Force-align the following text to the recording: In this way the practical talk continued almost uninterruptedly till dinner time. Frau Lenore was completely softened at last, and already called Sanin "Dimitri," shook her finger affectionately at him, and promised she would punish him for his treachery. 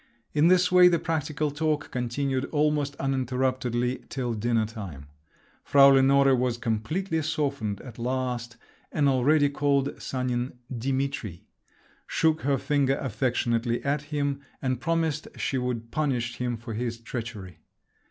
In 0.33 0.47
this 0.47 0.71
way 0.71 0.87
the 0.87 0.97
practical 0.97 1.51
talk 1.51 1.91
continued 1.91 2.45
almost 2.45 2.95
uninterruptedly 2.99 4.03
till 4.09 4.33
dinner 4.33 4.65
time. 4.65 5.05
Frau 5.63 5.89
Lenore 5.89 6.33
was 6.35 6.57
completely 6.57 7.21
softened 7.21 7.79
at 7.81 7.99
last, 7.99 8.57
and 8.91 9.07
already 9.07 9.47
called 9.47 10.01
Sanin 10.01 10.53
"Dimitri," 10.75 11.45
shook 12.07 12.41
her 12.41 12.57
finger 12.57 12.97
affectionately 12.99 13.83
at 13.85 14.01
him, 14.01 14.41
and 14.59 14.81
promised 14.81 15.27
she 15.37 15.59
would 15.59 15.91
punish 15.91 16.37
him 16.37 16.57
for 16.57 16.73
his 16.73 16.97
treachery. 16.97 17.59